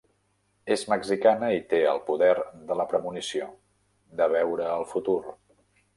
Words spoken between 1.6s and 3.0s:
té el poder de la